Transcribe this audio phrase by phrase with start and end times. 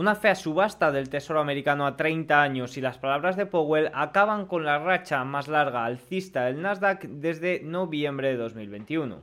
[0.00, 4.46] Una fea subasta del Tesoro americano a 30 años y las palabras de Powell acaban
[4.46, 9.20] con la racha más larga alcista del Nasdaq desde noviembre de 2021.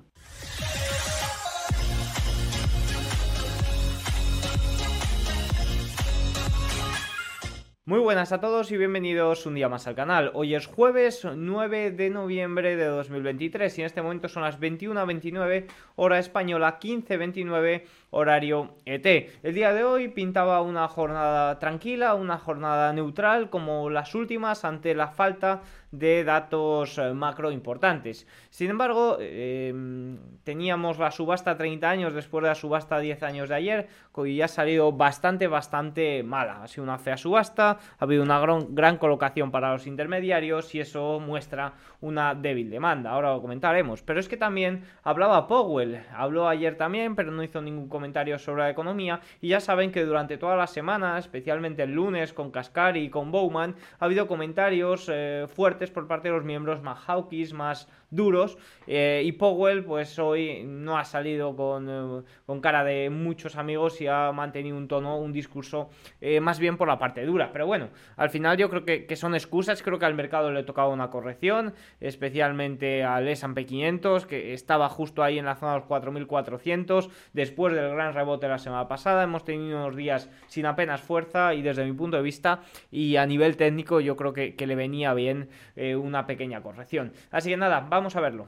[7.88, 10.32] Muy buenas a todos y bienvenidos un día más al canal.
[10.34, 15.68] Hoy es jueves 9 de noviembre de 2023 y en este momento son las 21.29
[15.96, 19.06] hora española, 15.29 horario ET.
[19.44, 24.96] El día de hoy pintaba una jornada tranquila, una jornada neutral como las últimas ante
[24.96, 25.62] la falta
[25.92, 28.28] de datos eh, macro importantes.
[28.50, 33.56] Sin embargo, em, teníamos la subasta 30 años después de la subasta 10 años de
[33.56, 33.88] ayer,
[34.26, 36.64] ya ha salido bastante, bastante mala.
[36.64, 40.80] Ha sido una fea subasta, ha habido una gran, gran colocación para los intermediarios y
[40.80, 43.12] eso muestra una débil demanda.
[43.12, 44.02] Ahora lo comentaremos.
[44.02, 48.62] Pero es que también hablaba Powell, habló ayer también, pero no hizo ningún comentario sobre
[48.62, 53.06] la economía y ya saben que durante toda la semana, especialmente el lunes con Cascari
[53.06, 57.54] y con Bowman, ha habido comentarios eh, fuertes por parte de los miembros más hawkish,
[57.54, 58.58] más duros.
[58.86, 64.00] Eh, y Powell, pues hoy no ha salido con, eh, con, cara de muchos amigos
[64.00, 65.90] y ha mantenido un tono, un discurso
[66.22, 67.52] eh, más bien por la parte dura.
[67.52, 69.84] Pero bueno, al final yo creo que, que, son excusas.
[69.84, 75.22] Creo que al mercado le tocaba una corrección, especialmente al S&P 500, que estaba justo
[75.22, 77.10] ahí en la zona de los 4.400.
[77.34, 81.62] Después del gran rebote la semana pasada, hemos tenido unos días sin apenas fuerza y
[81.62, 85.14] desde mi punto de vista y a nivel técnico yo creo que, que le venía
[85.14, 87.14] bien una pequeña corrección.
[87.32, 88.48] Así que nada, vamos a verlo.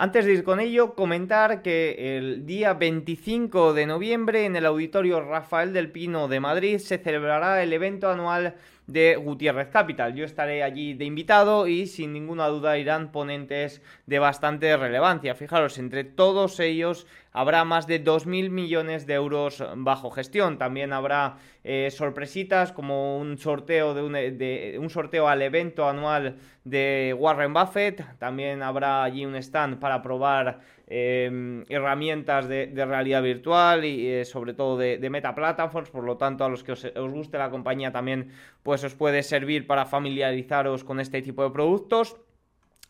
[0.00, 5.20] Antes de ir con ello, comentar que el día 25 de noviembre en el Auditorio
[5.20, 8.54] Rafael del Pino de Madrid se celebrará el evento anual
[8.88, 10.14] de Gutiérrez Capital.
[10.14, 15.34] Yo estaré allí de invitado y sin ninguna duda irán ponentes de bastante relevancia.
[15.34, 20.58] Fijaros, entre todos ellos habrá más de 2.000 millones de euros bajo gestión.
[20.58, 26.38] También habrá eh, sorpresitas como un sorteo, de un, de un sorteo al evento anual
[26.64, 28.18] de Warren Buffett.
[28.18, 30.60] También habrá allí un stand para probar
[30.90, 36.44] Em, herramientas de, realidad virtual y eh, sobre todo de, Meta Platforms, por lo tanto
[36.44, 38.30] a los que os, guste la compañía también
[38.62, 42.16] pues os puede servir para familiarizaros con este tipo de productos.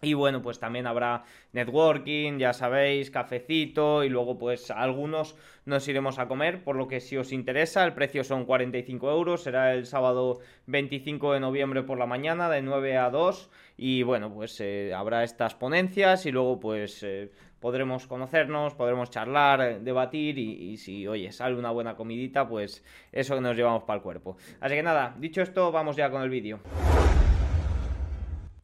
[0.01, 6.21] Y bueno, pues también habrá networking, ya sabéis, cafecito y luego pues algunos nos iremos
[6.21, 9.87] a comer, por lo que si os interesa, el precio son 45 euros, será el
[9.87, 14.95] sábado 25 de noviembre por la mañana de 9 a 2 y bueno, pues eh,
[14.95, 21.07] habrá estas ponencias y luego pues eh, podremos conocernos, podremos charlar, eh, debatir y, si,
[21.09, 24.37] oye, sale una buena comidita, pues eso nos llevamos para el cuerpo.
[24.61, 26.61] Así que nada, dicho esto, vamos ya con el vídeo.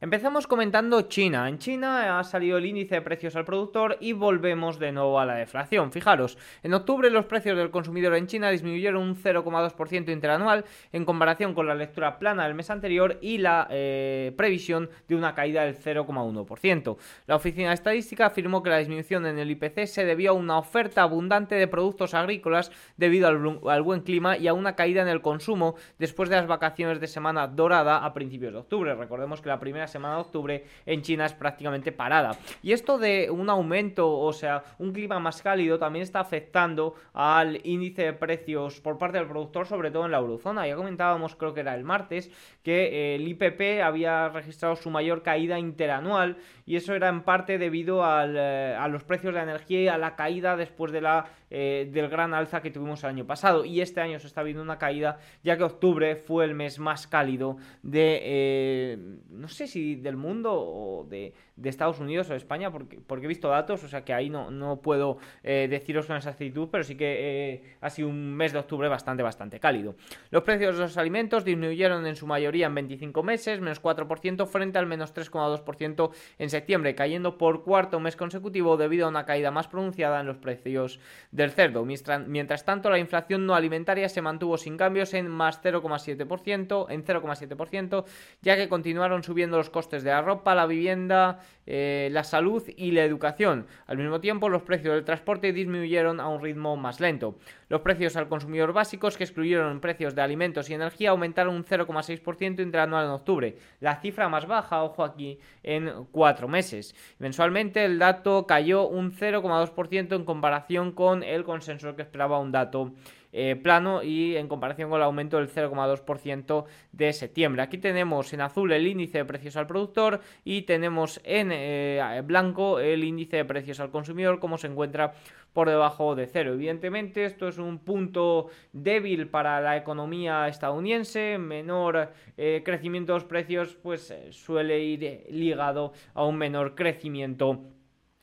[0.05, 1.49] Empezamos comentando China.
[1.49, 5.25] En China ha salido el índice de precios al productor y volvemos de nuevo a
[5.25, 5.91] la deflación.
[5.91, 11.55] Fijaros, en octubre los precios del consumidor en China disminuyeron un 0,2% interanual en comparación
[11.55, 15.75] con la lectura plana del mes anterior y la eh, previsión de una caída del
[15.75, 16.97] 0,1%.
[17.25, 20.59] La Oficina de Estadística afirmó que la disminución en el IPC se debió a una
[20.59, 25.07] oferta abundante de productos agrícolas debido al, al buen clima y a una caída en
[25.07, 28.93] el consumo después de las vacaciones de semana dorada a principios de octubre.
[28.93, 32.37] Recordemos que la primera semana de octubre en China es prácticamente parada.
[32.61, 37.61] Y esto de un aumento, o sea, un clima más cálido también está afectando al
[37.63, 40.67] índice de precios por parte del productor, sobre todo en la eurozona.
[40.67, 42.29] Ya comentábamos, creo que era el martes,
[42.61, 48.03] que el IPP había registrado su mayor caída interanual y eso era en parte debido
[48.03, 51.89] eh, a los precios de la energía y a la caída después de la, eh,
[51.91, 53.65] del gran alza que tuvimos el año pasado.
[53.65, 57.07] Y este año se está viendo una caída, ya que octubre fue el mes más
[57.07, 58.97] cálido de, eh,
[59.29, 63.27] no sé si del mundo o de, Estados Unidos o de España, porque, porque he
[63.27, 66.95] visto datos, o sea que ahí no, no puedo eh, deciros con exactitud, pero sí
[66.95, 69.95] que eh, ha sido un mes de octubre bastante, bastante cálido.
[70.31, 74.79] Los precios de los alimentos disminuyeron en su mayoría en 25 meses, menos 4% frente
[74.79, 79.67] al menos 3,2% en septiembre, cayendo por cuarto mes consecutivo debido a una caída más
[79.67, 80.99] pronunciada en los precios
[81.31, 81.85] del cerdo.
[81.85, 88.05] Mientras tanto, la inflación no alimentaria se mantuvo sin cambios en más 0,7%, en 0,7%,
[88.41, 92.91] ya que continuaron subiendo los costes de la ropa, la vivienda, eh, la salud y
[92.91, 93.65] la educación.
[93.87, 97.37] Al mismo tiempo, los precios del transporte disminuyeron a un ritmo más lento.
[97.67, 102.61] Los precios al consumidor básicos, que excluyeron precios de alimentos y energía, aumentaron un 0,6%
[102.61, 106.95] interanual en octubre, la cifra más baja, ojo aquí, en cuatro meses.
[107.17, 112.91] Mensualmente el dato cayó un 0,2% en comparación con el consenso que esperaba un dato
[113.37, 117.63] eh, plano y en comparación con el aumento del 0,2% de septiembre.
[117.63, 122.79] Aquí tenemos en azul el índice de precios al productor y tenemos en eh, blanco
[122.79, 125.15] el índice de precios al consumidor, como se encuentra
[125.55, 126.53] por debajo de cero.
[126.53, 133.23] Evidentemente esto es un punto débil para la economía estadounidense, menor eh, crecimiento de los
[133.23, 137.61] precios pues suele ir ligado a un menor crecimiento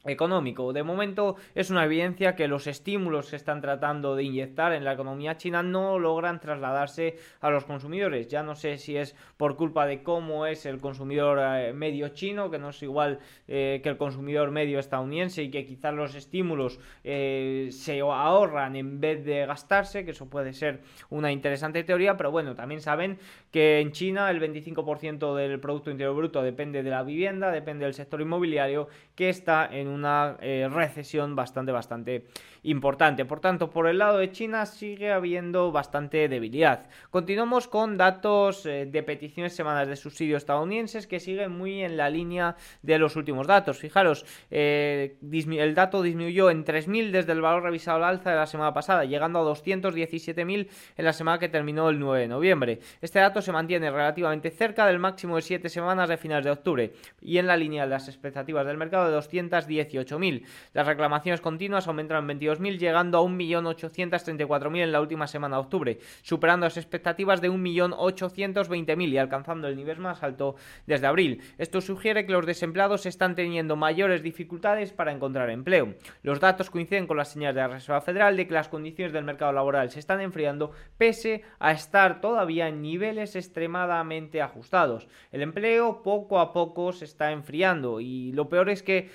[0.04, 0.72] económico.
[0.72, 4.93] De momento es una evidencia que los estímulos que están tratando de inyectar en la
[4.93, 8.28] economía china no logran trasladarse a los consumidores.
[8.28, 12.50] Ya no sé si es por culpa de cómo es el consumidor eh, medio chino,
[12.50, 16.81] que no es igual eh, que el consumidor medio estadounidense y que quizás los estímulos
[17.05, 22.31] eh, se ahorran en vez de gastarse, que eso puede ser una interesante teoría, pero
[22.31, 23.19] bueno, también saben
[23.50, 27.94] que en China el 25% del Producto Interior Bruto depende de la vivienda, depende del
[27.94, 32.27] sector inmobiliario, que está en una eh, recesión bastante, bastante
[32.62, 33.25] importante.
[33.25, 36.87] Por tanto, por el lado de China sigue habiendo bastante debilidad.
[37.11, 42.09] Continuamos con datos eh, de peticiones semanas de subsidios estadounidenses que siguen muy en la
[42.09, 43.79] línea de los últimos datos.
[43.79, 48.47] Fijaros, eh, el dato disminuyó en 3.000 desde el valor revisado al alza de la
[48.47, 52.79] semana pasada, llegando a 217.000 en la semana que terminó el 9 de noviembre.
[53.00, 56.93] Este dato se mantiene relativamente cerca del máximo de 7 semanas de finales de octubre
[57.20, 60.44] y en la línea de las expectativas del mercado de 218.000.
[60.73, 65.99] Las reclamaciones continuas aumentaron en 22 llegando a 1.834.000 en la última semana de octubre,
[66.22, 70.56] superando las expectativas de 1.820.000 y alcanzando el nivel más alto
[70.87, 71.43] desde abril.
[71.58, 75.94] Esto sugiere que los desempleados están teniendo mayores dificultades para encontrar empleo.
[76.22, 79.25] Los datos coinciden con las señales de la Reserva Federal de que las condiciones del
[79.25, 85.08] mercado laboral se están enfriando pese a estar todavía en niveles extremadamente ajustados.
[85.31, 89.10] El empleo poco a poco se está enfriando y lo peor es que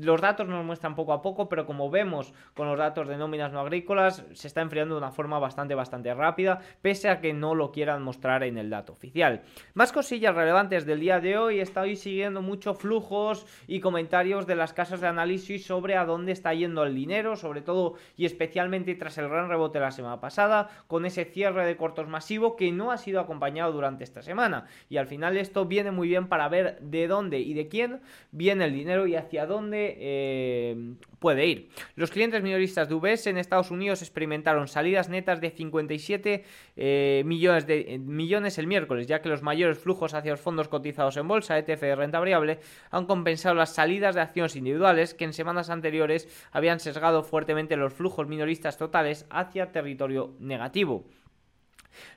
[0.00, 3.52] los datos nos muestran poco a poco, pero como vemos con los datos de nóminas
[3.52, 7.54] no agrícolas se está enfriando de una forma bastante bastante rápida, pese a que no
[7.54, 9.42] lo quieran mostrar en el dato oficial.
[9.74, 14.72] Más cosillas relevantes del día de hoy, estoy siguiendo muchos flujos y comentarios de las
[14.72, 19.18] casas de análisis sobre a dónde está yendo el dinero, sobre todo y especialmente tras
[19.18, 22.98] el gran rebote la semana pasada, con ese cierre de cortos masivo que no ha
[22.98, 24.66] sido acompañado durante esta semana.
[24.88, 28.00] Y al final esto viene muy bien para ver de dónde y de quién
[28.30, 31.70] viene el dinero y hacia dónde eh, puede ir.
[31.94, 36.44] Los clientes minoristas de UBS en Estados Unidos experimentaron salidas netas de 57
[36.76, 40.68] eh, millones, de, eh, millones el miércoles, ya que los mayores flujos hacia los fondos
[40.68, 42.60] cotizados en bolsa, ETF de renta variable,
[42.90, 47.92] han compensado las salidas de acciones individuales que en semanas anteriores habían sesgado fuertemente los
[47.92, 51.04] flujos minoristas totales hacia territorio negativo.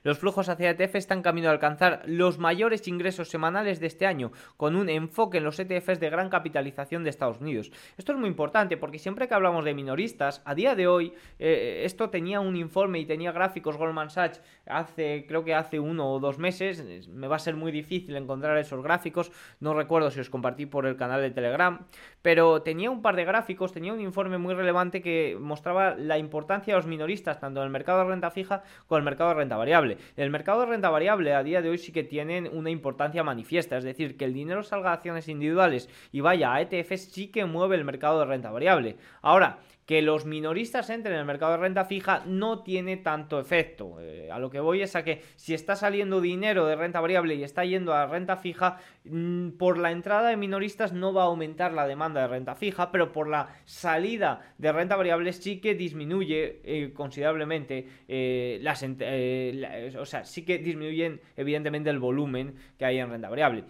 [0.02, 4.32] Los flujos hacia ETF están camino a alcanzar los mayores ingresos semanales de este año,
[4.56, 7.70] con un enfoque en los ETFs de gran capitalización de Estados Unidos.
[7.96, 11.82] Esto es muy importante porque siempre que hablamos de minoristas, a día de hoy, eh,
[11.84, 16.20] esto tenía un informe y tenía gráficos Goldman Sachs hace, creo que hace uno o
[16.20, 19.30] dos meses, me va a ser muy difícil encontrar esos gráficos,
[19.60, 21.86] no recuerdo si os compartí por el canal de Telegram,
[22.22, 26.74] pero tenía un par de gráficos, tenía un informe muy relevante que mostraba la importancia
[26.74, 29.36] de los minoristas, tanto en el mercado de renta fija como en el mercado de
[29.36, 29.98] renta variable.
[30.16, 33.76] El mercado de renta variable a día de hoy sí que tienen una importancia manifiesta,
[33.76, 37.44] es decir, que el dinero salga a acciones individuales y vaya a ETFs sí que
[37.44, 38.96] mueve el mercado de renta variable.
[39.22, 43.98] Ahora, que los minoristas entren en el mercado de renta fija no tiene tanto efecto.
[44.00, 47.34] Eh, a lo que voy es a que si está saliendo dinero de renta variable
[47.34, 51.26] y está yendo a renta fija, mm, por la entrada de minoristas no va a
[51.26, 55.74] aumentar la demanda de renta fija, pero por la salida de renta variable sí que
[55.74, 58.82] disminuye eh, considerablemente eh, las...
[58.84, 63.64] o sea, sí que disminuyen evidentemente el volumen que hay en renta variable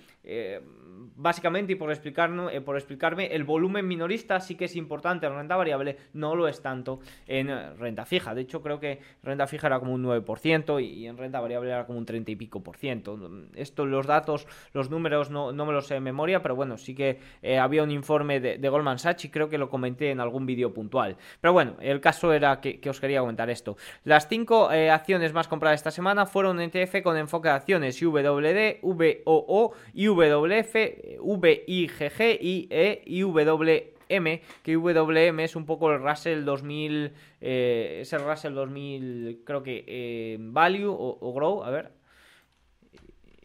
[1.16, 5.34] básicamente, y por, explicarnos, eh, por explicarme, el volumen minorista sí que es importante en
[5.34, 8.34] renta variable, no lo es tanto en eh, renta fija.
[8.34, 11.86] De hecho, creo que renta fija era como un 9% y, en renta variable era
[11.86, 13.18] como un 30 y pico por ciento.
[13.54, 17.20] Esto, los datos, los números no, me los sé de memoria, pero bueno, sí que
[17.42, 20.74] eh, había un informe de, Goldman Sachs y creo que lo comenté en algún vídeo
[20.74, 21.16] puntual.
[21.40, 23.76] Pero bueno, el caso era que, os quería comentar esto.
[24.04, 29.72] Las cinco acciones más compradas esta semana fueron ETF con enfoque de acciones IWD, VOO,
[29.94, 30.74] IWF,
[31.20, 38.24] VIGG y e IWM, que IWM es un poco el Russell 2000, eh, es el
[38.24, 41.92] Russell 2000, creo que eh, Value o, Grow, a ver.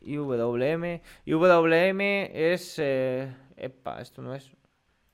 [0.02, 2.02] IWM, IWM
[2.34, 4.52] es, eh, epa, esto no es,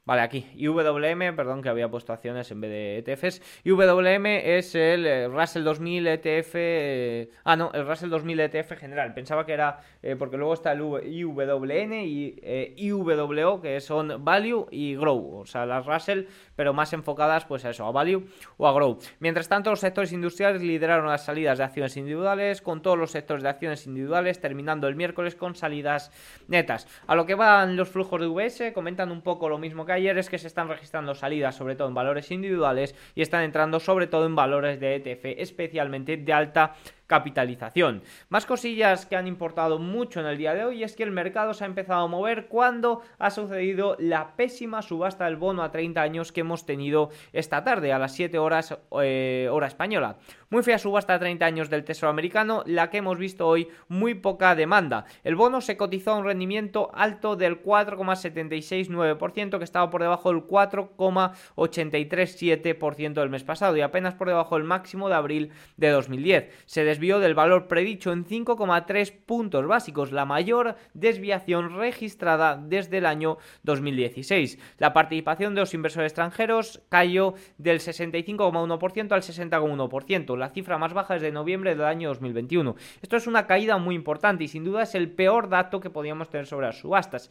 [0.07, 3.41] Vale, aquí, IWM, perdón que había puesto acciones en vez de ETFs.
[3.63, 6.51] IWM es el eh, Russell 2000 ETF.
[6.53, 9.15] Eh, ah, no, el Russell 2000 ETF general.
[9.15, 9.79] Pensaba que era.
[10.03, 12.35] Eh, porque luego está el IWN y
[12.77, 15.39] IWO, que son Value y Grow.
[15.39, 18.99] O sea, las Russell, pero más enfocadas, pues a eso, a Value o a Grow.
[19.17, 23.41] Mientras tanto, los sectores industriales lideraron las salidas de acciones individuales, con todos los sectores
[23.41, 26.11] de acciones individuales terminando el miércoles con salidas
[26.47, 26.87] netas.
[27.07, 30.17] A lo que van los flujos de VS, comentan un poco lo mismo que ayer
[30.17, 34.07] es que se están registrando salidas sobre todo en valores individuales y están entrando sobre
[34.07, 36.75] todo en valores de ETF, especialmente de alta
[37.07, 38.03] capitalización.
[38.29, 41.53] Más cosillas que han importado mucho en el día de hoy es que el mercado
[41.53, 46.01] se ha empezado a mover cuando ha sucedido la pésima subasta del bono a 30
[46.01, 50.17] años que hemos tenido esta tarde a las 7 horas eh, hora española.
[50.49, 54.15] Muy fea subasta a 30 años del Tesoro americano, la que hemos visto hoy muy
[54.15, 55.05] poca demanda.
[55.23, 60.47] El bono se cotizó a un rendimiento alto del 4,769% que estaba por debajo del
[60.47, 66.63] 4,837% del mes pasado y apenas por debajo del máximo de abril de 2010.
[66.65, 73.05] Se desvió del valor predicho en 5,3 puntos básicos, la mayor desviación registrada desde el
[73.05, 74.57] año 2016.
[74.77, 81.15] La participación de los inversores extranjeros cayó del 65,1% al 60,1%, la cifra más baja
[81.15, 82.77] desde noviembre del año 2021.
[83.01, 86.29] Esto es una caída muy importante y sin duda es el peor dato que podíamos
[86.29, 87.29] tener sobre las subastas.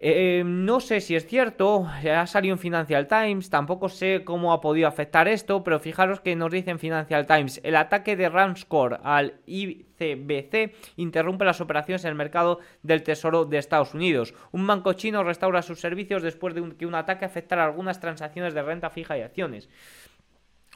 [0.00, 4.60] Eh, no sé si es cierto, ha salido en Financial Times, tampoco sé cómo ha
[4.60, 8.98] podido afectar esto, pero fijaros que nos dice en Financial Times, el ataque de Ramscore
[9.02, 14.34] al ICBC interrumpe las operaciones en el mercado del Tesoro de Estados Unidos.
[14.52, 18.62] Un banco chino restaura sus servicios después de que un ataque afectara algunas transacciones de
[18.62, 19.68] renta fija y acciones.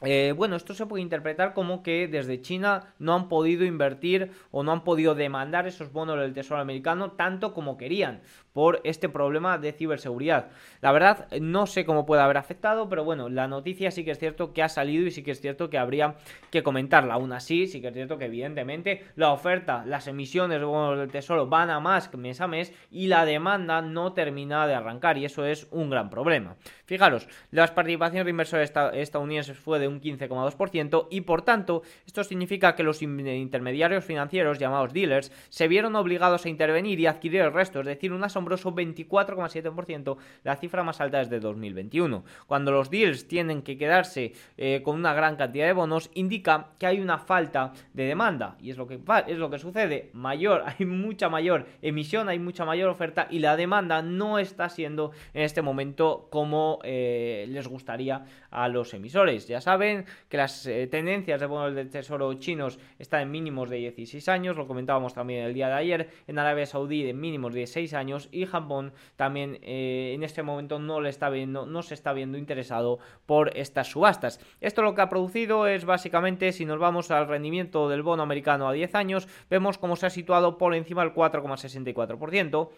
[0.01, 4.63] Eh, bueno, esto se puede interpretar como que desde China no han podido invertir o
[4.63, 8.21] no han podido demandar esos bonos del Tesoro americano tanto como querían
[8.53, 10.49] por este problema de ciberseguridad.
[10.81, 14.19] La verdad, no sé cómo puede haber afectado, pero bueno, la noticia sí que es
[14.19, 16.15] cierto que ha salido y sí que es cierto que habría
[16.51, 17.15] que comentarla.
[17.15, 21.11] Aún así, sí que es cierto que evidentemente la oferta, las emisiones de bonos del
[21.11, 25.25] Tesoro van a más mes a mes y la demanda no termina de arrancar y
[25.25, 26.55] eso es un gran problema.
[26.85, 32.83] Fijaros, las participaciones de inversores estadounidenses fue de 15,2% y por tanto esto significa que
[32.83, 37.85] los intermediarios financieros llamados dealers se vieron obligados a intervenir y adquirir el resto, es
[37.85, 42.23] decir, una 24,7%, la cifra más alta desde 2021.
[42.47, 46.87] Cuando los deals tienen que quedarse eh, con una gran cantidad de bonos, indica que
[46.87, 48.57] hay una falta de demanda.
[48.59, 50.09] Y es lo que, es lo que sucede.
[50.13, 55.11] Mayor, hay mucha mayor emisión, hay mucha mayor oferta y la demanda no está siendo
[55.33, 59.47] en este momento como eh, les gustaría a los emisores.
[59.47, 63.77] Ya saben que las eh, tendencias de bonos del tesoro chinos están en mínimos de
[63.77, 67.67] 16 años, lo comentábamos también el día de ayer, en Arabia Saudí en mínimos de
[67.67, 71.93] 6 años y Japón también eh, en este momento no le está viendo, no se
[71.93, 74.39] está viendo interesado por estas subastas.
[74.61, 78.67] Esto lo que ha producido es básicamente, si nos vamos al rendimiento del bono americano
[78.67, 82.69] a 10 años, vemos cómo se ha situado por encima del 4,64%.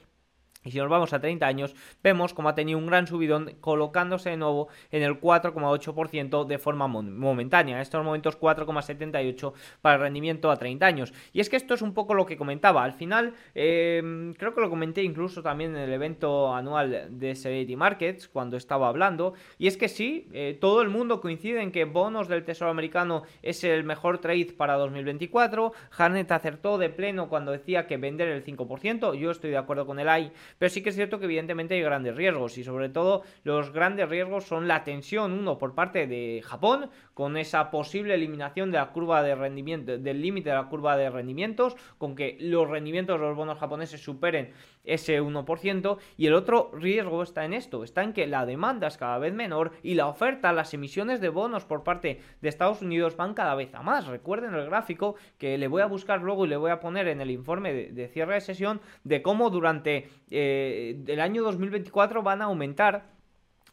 [0.66, 4.32] Y si nos vamos a 30 años, vemos como ha tenido un gran subidón colocándose
[4.32, 7.76] de nuevo en el 4,8% de forma momentánea.
[7.76, 11.14] En estos momentos 4,78% para el rendimiento a 30 años.
[11.34, 12.84] Y es que esto es un poco lo que comentaba.
[12.84, 17.76] Al final, em, creo que lo comenté incluso también en el evento anual de Severity
[17.76, 19.36] Markets cuando estaba hablando.
[19.60, 23.22] Y es que sí, eh, todo el mundo coincide en que bonos del Tesoro americano
[23.44, 25.74] es el mejor trade para 2024.
[25.96, 29.14] Harnett acertó de pleno cuando decía que vender el 5%.
[29.14, 31.82] Yo estoy de acuerdo con el AI pero sí que es cierto que evidentemente hay
[31.82, 36.42] grandes riesgos y sobre todo los grandes riesgos son la tensión, uno por parte de
[36.44, 40.98] Japón, con esa posible eliminación de la curva de rendimiento, del límite de la curva
[40.98, 44.52] de rendimientos, con que los rendimientos de los bonos japoneses superen
[44.84, 48.98] ese 1%, y el otro riesgo está en esto, está en que la demanda es
[48.98, 53.16] cada vez menor y la oferta, las emisiones de bonos por parte de Estados Unidos
[53.16, 54.08] van cada vez a más.
[54.08, 57.22] Recuerden el gráfico que le voy a buscar luego y le voy a poner en
[57.22, 62.46] el informe de, cierre de sesión de cómo durante eh, el año 2024 van a
[62.46, 63.15] aumentar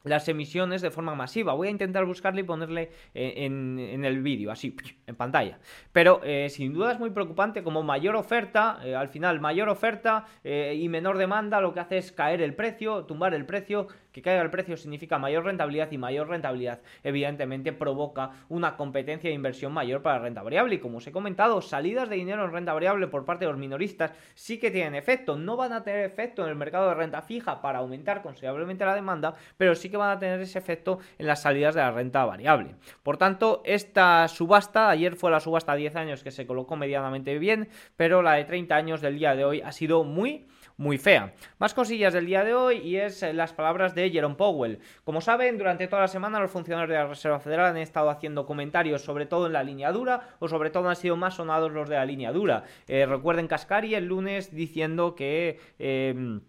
[0.05, 1.55] las emisiones de forma masiva.
[1.55, 5.59] Voy a intentar buscarle y ponerle eh, en, el vídeo, así, en pantalla.
[5.93, 10.27] Pero eh, sin duda es muy preocupante como mayor oferta, eh, al final mayor oferta
[10.45, 14.43] y menor demanda lo que hace es caer el precio, tumbar el precio, que caiga
[14.43, 20.03] el precio significa mayor rentabilidad y mayor rentabilidad evidentemente provoca una competencia de inversión mayor
[20.03, 20.77] para renta variable.
[20.77, 23.61] Y como os he comentado, salidas de dinero en renta variable por parte de los
[23.61, 25.37] minoristas sí que tienen efecto.
[25.37, 28.95] No van a tener efecto en el mercado de renta fija para aumentar considerablemente la
[28.95, 32.25] demanda, pero sí que van a tener ese efecto en las salidas de la renta
[32.25, 32.75] variable.
[33.03, 37.39] Por tanto, esta subasta, ayer fue la subasta a 10 años que se colocó medianamente
[37.39, 41.35] bien, pero la de 30 años del día de hoy ha sido muy muy fea.
[41.59, 44.79] Más cosillas del día de hoy y es las palabras de Jerome Powell.
[45.05, 48.47] Como saben, durante toda la semana los funcionarios de la Reserva Federal han estado haciendo
[48.47, 51.89] comentarios sobre todo en la línea dura o sobre todo han sido más sonados los
[51.89, 52.65] de la línea dura.
[52.89, 55.59] Eh, recuerden Cascari el lunes diciendo que...
[55.79, 56.41] Eh,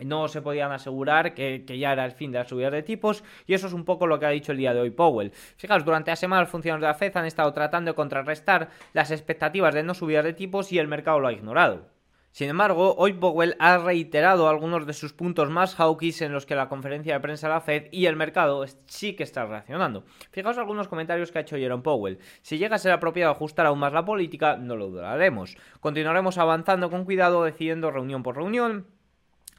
[0.00, 3.54] no se podían asegurar que, ya era el fin de la subida de tipos y
[3.54, 5.32] eso es un poco lo que ha dicho el día de hoy Powell.
[5.56, 9.10] Fijaos, durante la semana los funcionarios de la FED han estado tratando de contrarrestar las
[9.10, 11.93] expectativas de no subida de tipos y el mercado lo ha ignorado.
[12.34, 16.56] Sin embargo, hoy Powell ha reiterado algunos de sus puntos más hawkish en los que
[16.56, 20.02] la conferencia de prensa de la Fed y el mercado sí que está reaccionando.
[20.32, 22.18] Fijaos algunos comentarios que ha hecho Jerome Powell.
[22.42, 25.56] Si llega a ser apropiado ajustar aún más la política, no lo dudaremos.
[25.78, 28.88] Continuaremos avanzando con cuidado, decidiendo reunión por reunión,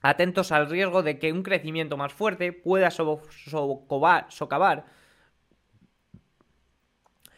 [0.02, 4.86] atentos al riesgo de que un crecimiento más fuerte pueda socavar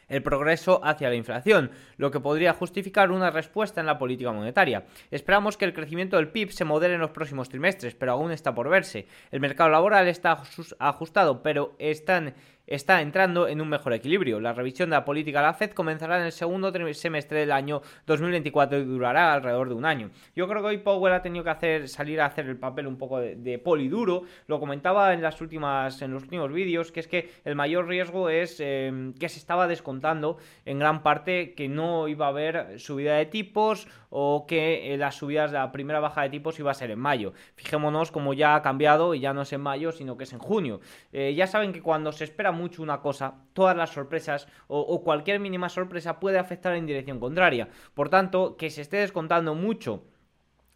[0.08, 4.86] el progreso hacia la inflación, lo que podría justificar una respuesta en la política monetaria.
[5.12, 8.54] Esperamos que el crecimiento del PIB se modere en los próximos trimestres, pero aún está
[8.54, 9.08] por verse.
[9.32, 10.42] El mercado laboral está
[10.80, 12.34] ajustado, pero están
[12.68, 14.40] está entrando en un mejor equilibrio.
[14.40, 17.82] La revisión de la política de la Fed comenzará en el segundo semestre del año
[18.06, 20.12] 2024 y durará alrededor de un año.
[20.36, 22.98] Yo creo que hoy Powell ha tenido que hacer salir a hacer el papel un
[22.98, 24.24] poco de, poliduro.
[24.48, 28.30] Lo comentaba en las últimas en los últimos vídeos que es que el mayor riesgo
[28.30, 33.16] es eh, que se estaba descontando en gran parte que no iba a haber subida
[33.16, 36.74] de tipos o que eh, las subidas de la primera baja de tipos iba a
[36.74, 37.34] ser en mayo.
[37.56, 40.40] Fijémonos como ya ha cambiado y ya no es en mayo, sino que es en
[40.40, 40.80] junio.
[41.12, 45.40] Eh, ya saben que cuando se espera mucho una cosa, todas las sorpresas o, cualquier
[45.40, 47.70] mínima sorpresa puede afectar en dirección contraria.
[47.94, 50.04] Por tanto, que se esté descontando mucho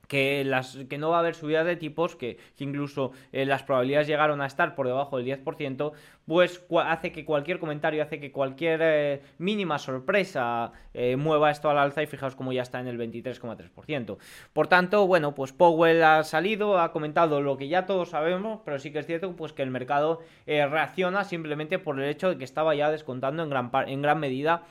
[0.07, 4.07] que, las, que no va a haber subidas de tipos, que, incluso eh, las probabilidades
[4.07, 5.93] llegaron a estar por debajo del 10%,
[6.25, 11.77] pues hace que cualquier comentario, hace que cualquier eh, mínima sorpresa eh, mueva esto al
[11.77, 14.17] alza y fijaos como ya está en el 23,3%.
[14.53, 18.79] Por tanto, bueno, pues Powell ha salido, ha comentado lo que ya todos sabemos, pero
[18.79, 22.43] sí que es cierto pues, que el mercado reacciona simplemente por el hecho de que
[22.43, 24.63] estaba ya descontando en gran, en gran medida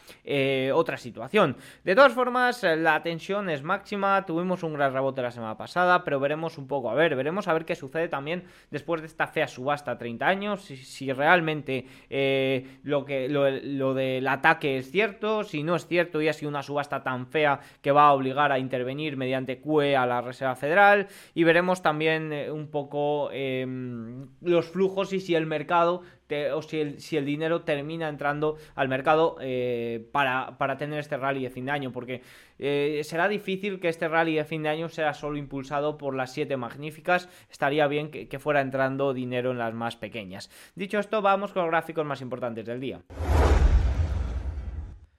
[0.75, 1.57] otra situación.
[1.85, 6.57] De todas formas, la tensión es máxima, tuvimos un gran rebote semana pasada, pero veremos
[6.57, 9.99] un poco, a ver, veremos a ver qué sucede también después de esta fea subasta
[9.99, 11.50] 30 años, si, realmente
[12.09, 16.49] eh, lo, que, lo, del ataque es cierto, si no es cierto y ha sido
[16.49, 20.57] una subasta tan fea que va a obligar a intervenir mediante QE a la Reserva
[20.57, 26.03] Federal y veremos también eh, un poco em, los flujos y si el mercado
[26.53, 31.67] o si el, dinero termina entrando al mercado eh, para, tener este rally de fin
[31.67, 32.23] de año, porque
[32.59, 36.33] eh, será difícil que este rally de fin de año sea solo impulsado por las
[36.33, 40.51] siete magníficas, estaría bien que fuera entrando dinero en las más pequeñas.
[40.75, 43.01] Dicho esto, vamos con los gráficos más importantes del día.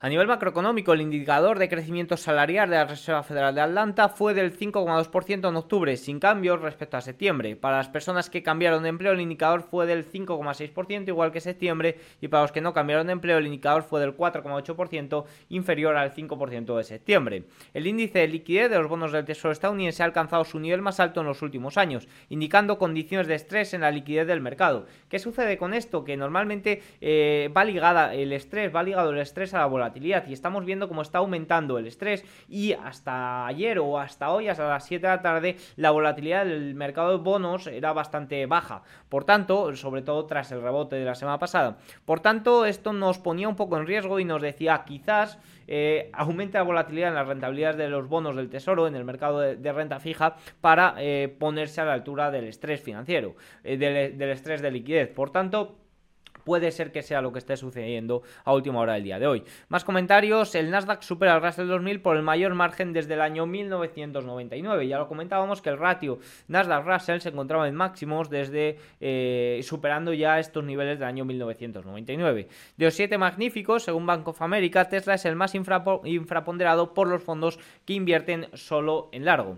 [0.04, 4.34] A nivel macroeconómico, el indicador de crecimiento salarial de la Reserva Federal de Atlanta fue
[4.34, 7.56] del 5,2% en octubre, sin cambios respecto a septiembre.
[7.56, 12.00] Para las personas que cambiaron de empleo, el indicador fue del 5,6%, igual que septiembre,
[12.20, 16.16] y para los que no cambiaron de empleo, el indicador fue del 4,8%, inferior al
[16.16, 17.44] 5% de septiembre.
[17.76, 21.00] El índice de liquidez de los bonos del Tesoro estadounidense ha alcanzado su nivel más
[21.00, 24.88] alto en los últimos años, indicando condiciones de estrés en la liquidez del mercado.
[25.10, 26.04] ¿Qué sucede con esto?
[26.04, 30.34] Que normalmente eh, va ligada el estrés, va ligado el estrés a la volatilidad y
[30.34, 34.86] estamos viendo cómo está aumentando el estrés y hasta ayer o hasta hoy, hasta las
[34.86, 38.84] 7 de la tarde, la volatilidad del mercado de bonos era bastante baja.
[39.10, 41.78] Por tanto, sobre todo tras el rebote de la semana pasada.
[42.06, 46.58] Por tanto, esto nos ponía un poco en riesgo y nos decía quizás eh, aumente
[46.58, 50.00] la volatilidad en las rentabilidades de los bonos del tesoro en el mercado de, renta
[50.00, 55.10] fija para eh, ponerse a la altura del estrés financiero, eh, del estrés de liquidez.
[55.14, 55.81] Por tanto,
[56.44, 59.44] puede ser que sea lo que esté sucediendo a última hora del día de hoy.
[59.70, 63.46] Más comentarios, el Nasdaq supera al Russell 2000 por el mayor margen desde el año
[63.46, 64.88] 1999.
[64.88, 70.40] Ya lo comentábamos que el ratio Nasdaq-Russell se encontraba en máximos desde eh, superando ya
[70.40, 72.48] estos niveles del año 1999.
[72.78, 77.24] De los siete magníficos, según Bank of America, Tesla es el más infraponderado por los
[77.24, 79.58] fondos que invierten solo en largo.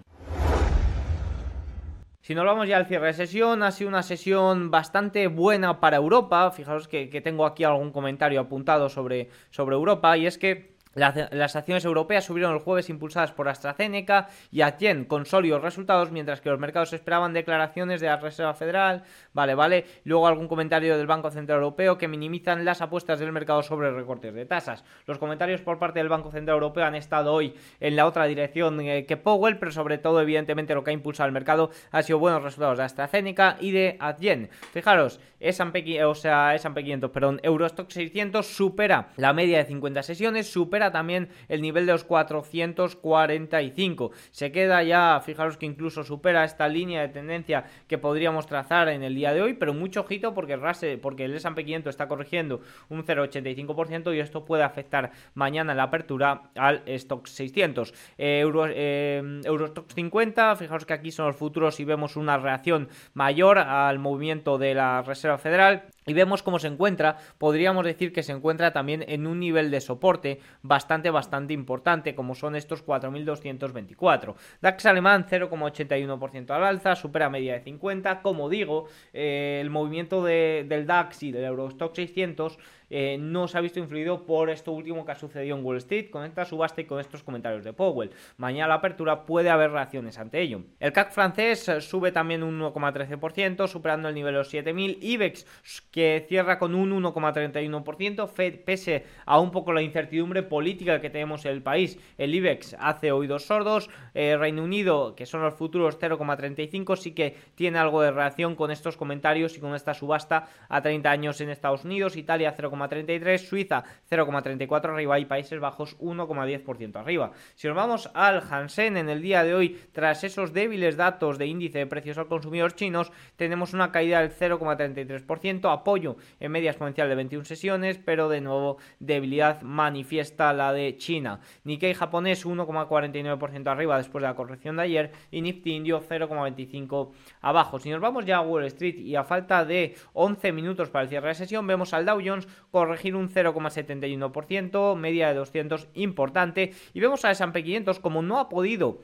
[2.24, 5.98] Si nos vamos ya al cierre de sesión, ha sido una sesión bastante buena para
[5.98, 6.50] Europa.
[6.52, 11.56] Fijaos que, que tengo aquí algún comentario apuntado sobre, sobre Europa y es que las,
[11.56, 16.50] acciones europeas subieron el jueves impulsadas por AstraZeneca y Adyen con sólidos resultados, mientras que
[16.50, 19.04] los mercados esperaban declaraciones de la Reserva Federal.
[19.34, 19.86] Vale, vale.
[20.04, 24.34] Luego algún comentario del Banco Central Europeo que minimizan las apuestas del mercado sobre recortes
[24.34, 24.84] de tasas.
[25.08, 28.80] Los comentarios por parte del Banco Central Europeo han estado hoy en la otra dirección
[28.82, 32.20] eh, que Powell, pero sobre todo, evidentemente, lo que ha impulsado el mercado ha sido
[32.20, 34.50] buenos resultados de AstraZeneca y de Adyen.
[34.72, 40.52] Fijaros, S&P, o sea, S&P 500, perdón, Eurostock 600 supera la media de 50 sesiones,
[40.52, 44.12] supera también el nivel de los 445.
[44.32, 49.04] Se queda ya, fijaros que incluso supera esta línea de tendencia que podríamos trazar en
[49.04, 50.58] el día de hoy, pero mucho ojito porque,
[51.02, 56.44] porque el S&P 500 está corrigiendo un 0,85% y esto puede afectar mañana la apertura
[56.56, 57.94] al Stock 600.
[58.18, 62.90] Eh, Euro, eh, Eurostock 50, fijaros que aquí son los futuros y vemos una reacción
[63.14, 68.24] mayor al movimiento de la Reserva Federal y vemos cómo se encuentra, podríamos decir que
[68.24, 74.36] se encuentra también en un nivel de soporte bastante, bastante importante, como son estos 4.224.
[74.62, 78.22] DAX alemán 0,81% al alza, supera media de 50.
[78.22, 82.58] Como digo, eh, el movimiento del DAX y del Eurostock 600
[82.96, 86.12] eh, no se ha visto influido por esto último que ha sucedido en Wall Street
[86.12, 88.12] con esta subasta y con estos comentarios de Powell.
[88.38, 90.62] Mañana la apertura puede haber reacciones ante ello.
[90.80, 95.00] El CAC francés sube también un 1,13%, superando el nivel de los 7.000.
[95.02, 95.48] IBEX
[95.90, 101.54] que cierra con un 1,31%, pese a un poco la incertidumbre política que tenemos en
[101.54, 101.98] el país.
[102.20, 103.90] El IBEX hace oídos sordos.
[104.14, 108.70] Eh, Reino Unido, que son los futuros 0,35, sí que tiene algo de reacción con
[108.70, 112.18] estos comentarios y con esta subasta a 30 años en Estados Unidos.
[112.18, 117.32] Italia 0,35 0,33, Suiza 0,34 arriba y Países Bajos 1,10% arriba.
[117.56, 121.48] Si nos vamos al Hansen en el día de hoy, tras esos débiles datos de
[121.48, 127.10] índice de precios al consumidor chinos, tenemos una caída del 0,33%, apoyo en media exponencial
[127.10, 131.40] de 21 sesiones, pero de nuevo debilidad manifiesta la de China.
[131.64, 137.80] Nikkei japonés 1,49% arriba después de la corrección de ayer y Nifty indio 0,25 abajo.
[137.80, 141.10] Si nos vamos ya a Wall Street y a falta de 11 minutos para el
[141.10, 146.74] cierre de sesión, vemos al Dow Jones corregir un 0,71%, media de 200 importante.
[146.96, 148.98] Y vemos a S&P 500 como no ha podido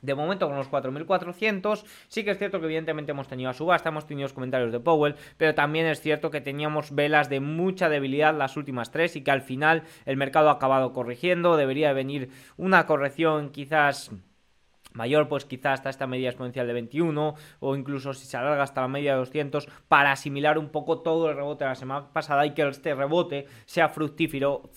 [0.00, 3.88] de momento con los 4.400, sí que es cierto que evidentemente hemos tenido a subasta,
[3.88, 8.36] hemos tenido comentarios de Powell, pero también es cierto que teníamos velas de mucha debilidad
[8.36, 12.84] las últimas tres y que al final el mercado ha acabado corrigiendo, debería venir una
[12.84, 14.10] corrección quizás
[14.94, 18.80] mayor, pues quizás hasta esta media exponencial de 21 o incluso si se alarga hasta
[18.80, 22.46] la media de 200 para asimilar un poco todo el rebote de la semana pasada
[22.46, 24.70] y que este rebote sea fructífero,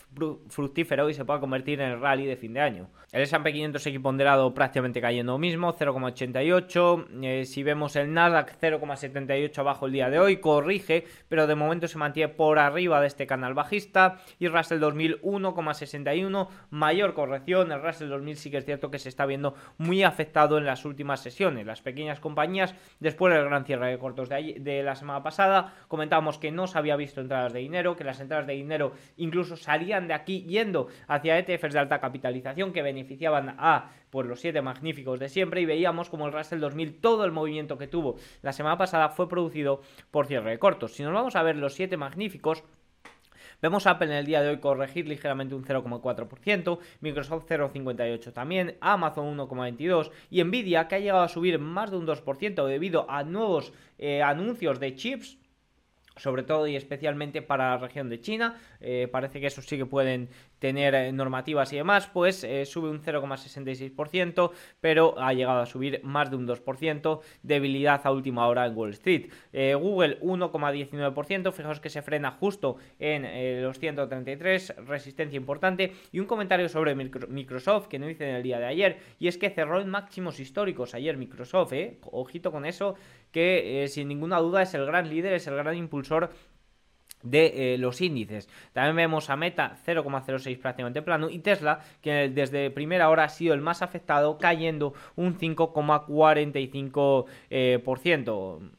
[0.50, 2.90] fructífero y se pueda convertir en el rally de fin de año.
[3.12, 7.24] El S&P 500 ponderado prácticamente cayendo mismo, 0,88.
[7.24, 11.88] Eh, si vemos el Nasdaq 0,78 abajo el día de hoy, corrige, pero de momento
[11.88, 14.20] se mantiene por arriba de este canal bajista.
[14.40, 17.72] Y Russell 2000 1,61, mayor corrección.
[17.72, 20.86] El Russell 2000 sí que es cierto que se está viendo muy afectado en las
[20.86, 21.66] últimas sesiones.
[21.66, 26.52] Las pequeñas compañías, después del gran cierre de cortos de, la semana pasada, comentábamos que
[26.52, 30.14] no se había visto entradas de dinero, que las entradas de dinero incluso salían de
[30.14, 35.30] aquí yendo hacia ETFs de alta capitalización que beneficiaban a por los siete magníficos de
[35.30, 39.10] siempre y veíamos como el Russell 2000 todo el movimiento que tuvo la semana pasada
[39.10, 40.94] fue producido por cierre de cortos.
[40.94, 42.64] Si nos vamos a ver los siete magníficos
[43.62, 48.78] Vemos a Apple en el día de hoy corregir ligeramente un 0,4%, Microsoft 0,58% también,
[48.82, 53.24] Amazon 1,22% y Nvidia que ha llegado a subir más de un 2% debido a
[53.24, 55.38] nuevos eh, anuncios de chips
[56.18, 58.60] sobre todo y especialmente para la región de China.
[58.82, 62.90] Eh, parece que eso sí que pueden tener eh, normativas y demás, pues eh, sube
[62.90, 68.66] un 0,66%, pero ha llegado a subir más de un 2%, debilidad a última hora
[68.66, 69.32] en Wall Street.
[69.54, 76.70] Google 1,19%, fijaos que se frena justo en los 133, resistencia importante, y un comentario
[76.70, 79.90] sobre Microsoft que no hice en el día de ayer, y es que cerró en
[79.90, 81.74] máximos históricos ayer Microsoft,
[82.12, 82.96] ojito con eso,
[83.32, 86.32] que sin ninguna duda es el gran líder, es el gran impulsor
[87.24, 88.50] de eh, los índices.
[88.74, 93.54] También vemos a Meta 0,06 prácticamente plano y Tesla que desde primera hora ha sido
[93.54, 97.28] el más afectado cayendo un 5,45%.
[97.50, 97.82] Eh,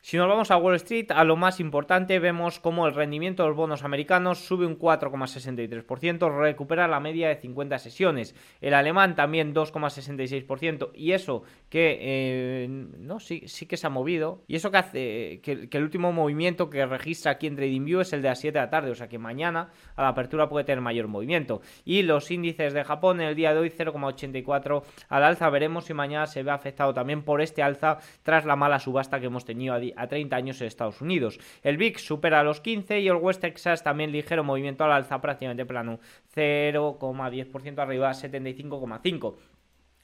[0.00, 3.48] si nos vamos a Wall Street, a lo más importante vemos como el rendimiento de
[3.48, 8.34] los bonos americanos sube un 4,63%, recupera la media de 50 sesiones.
[8.60, 14.42] El alemán también 2,66% y eso que eh, no sí, sí que se ha movido
[14.46, 18.12] y eso que hace que, que el último movimiento que registra aquí en TradingView es
[18.12, 20.64] el de a 7 de la tarde, o sea que mañana a la apertura puede
[20.64, 21.60] tener mayor movimiento.
[21.84, 25.94] Y los índices de Japón en el día de hoy 0,84 al alza, veremos si
[25.94, 29.74] mañana se ve afectado también por este alza tras la mala subasta que hemos tenido
[29.74, 31.38] a, 30 años en Estados Unidos.
[31.62, 35.66] El VIX supera los 15 y el West Texas también ligero movimiento al alza prácticamente
[35.66, 36.00] plano
[36.34, 39.57] 0,10% arriba 75,5.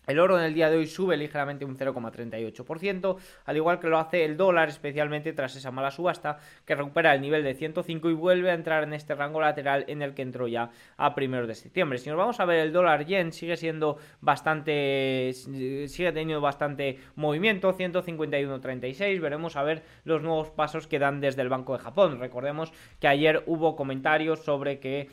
[0.06, 3.98] El oro en el día de hoy sube ligeramente un 0,38%, al igual que lo
[3.98, 8.12] hace el dólar, especialmente tras esa mala subasta, que recupera el nivel de 105 y
[8.12, 11.54] vuelve a entrar en este rango lateral en el que entró ya a primeros de
[11.54, 11.98] septiembre.
[11.98, 17.72] Si nos vamos a ver el dólar yen, sigue siendo bastante, sigue teniendo bastante movimiento,
[17.74, 19.20] 151.36.
[19.20, 22.18] Veremos a ver los nuevos pasos que dan desde el Banco de Japón.
[22.18, 25.08] Recordemos que ayer hubo comentarios sobre que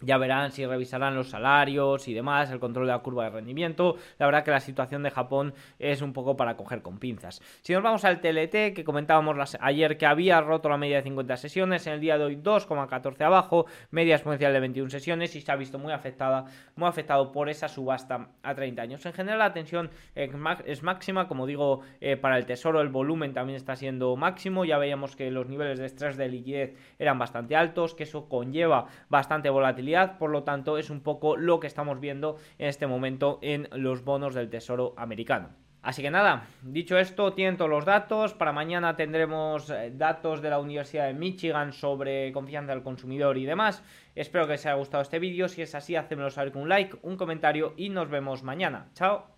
[0.00, 3.96] ya verán si revisarán los salarios y demás, el control de la curva de rendimiento.
[4.18, 7.40] La verdad que la situación de Japón es un poco para coger con pinzas.
[7.62, 11.36] Si nos vamos al TLT, que comentábamos ayer que había roto la media de 50
[11.36, 15.50] sesiones, en el día de hoy 2,14 abajo, media exponencial de 21 sesiones y se
[15.50, 16.44] ha visto muy afectada,
[16.76, 19.06] muy afectado por esa subasta a 30 años.
[19.06, 23.56] En general la tensión es máxima, como digo, eh, para el tesoro el volumen también
[23.56, 24.64] está siendo máximo.
[24.64, 28.86] Ya veíamos que los niveles de estrés de liquidez eran bastante altos, que eso conlleva
[29.08, 29.87] bastante volatilidad
[30.18, 34.04] por lo tanto es un poco lo que estamos viendo en este momento en los
[34.04, 35.50] bonos del Tesoro americano.
[35.82, 38.34] Así que nada, dicho esto, tienen todos los datos.
[38.34, 43.46] Para mañana tendremos eh, datos de la Universidad de Michigan sobre confianza del consumidor y
[43.46, 43.82] demás.
[44.14, 45.48] Espero que os haya gustado este vídeo.
[45.48, 48.88] Si es así, hacémoslo saber con un like, un comentario y nos vemos mañana.
[48.94, 49.26] Chao.